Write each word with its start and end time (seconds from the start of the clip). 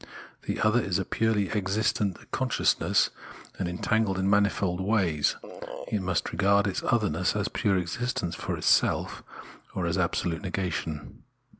The 0.47 0.59
other 0.61 0.81
is 0.81 0.97
a 0.97 1.05
purely' 1.05 1.51
existent 1.51 2.17
con 2.31 2.49
sciousness 2.49 3.11
and 3.59 3.69
entangled 3.69 4.17
in 4.17 4.27
manifold 4.27 4.79
\vays; 4.79 5.35
it 5.91 6.01
must 6.01 6.31
regard 6.31 6.65
its 6.65 6.81
otherness 6.83 7.35
as 7.35 7.49
pure 7.49 7.77
existence 7.77 8.33
for 8.33 8.57
itself 8.57 9.21
or 9.75 9.85
as 9.85 9.99
absolute 9.99 10.41
negation. 10.41 11.21